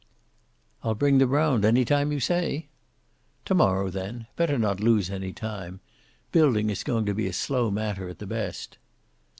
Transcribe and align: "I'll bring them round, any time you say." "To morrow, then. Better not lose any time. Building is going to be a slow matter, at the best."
"I'll 0.81 0.95
bring 0.95 1.19
them 1.19 1.29
round, 1.29 1.63
any 1.63 1.85
time 1.85 2.11
you 2.11 2.19
say." 2.19 2.69
"To 3.45 3.53
morrow, 3.53 3.91
then. 3.91 4.25
Better 4.35 4.57
not 4.57 4.79
lose 4.79 5.11
any 5.11 5.31
time. 5.31 5.79
Building 6.31 6.71
is 6.71 6.83
going 6.83 7.05
to 7.05 7.13
be 7.13 7.27
a 7.27 7.33
slow 7.33 7.69
matter, 7.69 8.09
at 8.09 8.17
the 8.17 8.25
best." 8.25 8.79